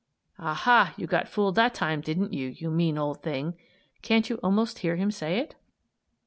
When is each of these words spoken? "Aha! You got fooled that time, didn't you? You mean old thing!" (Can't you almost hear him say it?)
"Aha! 0.39 0.95
You 0.97 1.05
got 1.05 1.27
fooled 1.27 1.53
that 1.57 1.75
time, 1.75 2.01
didn't 2.01 2.33
you? 2.33 2.47
You 2.49 2.71
mean 2.71 2.97
old 2.97 3.21
thing!" 3.21 3.53
(Can't 4.01 4.31
you 4.31 4.37
almost 4.37 4.79
hear 4.79 4.95
him 4.95 5.11
say 5.11 5.37
it?) 5.37 5.53